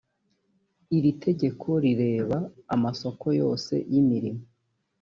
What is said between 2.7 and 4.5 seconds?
amasoko yose y imirimo